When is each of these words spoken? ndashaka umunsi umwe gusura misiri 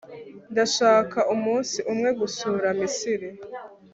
ndashaka 0.51 1.19
umunsi 1.33 1.77
umwe 1.91 2.09
gusura 2.19 2.67
misiri 2.79 3.29